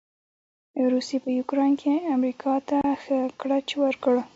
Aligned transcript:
روسې 0.91 1.17
په 1.23 1.29
يوکراين 1.37 1.73
کې 1.81 1.93
امریکا 2.17 2.53
ته 2.69 2.77
ښه 3.01 3.17
ګړچ 3.41 3.67
ورکړ. 3.83 4.15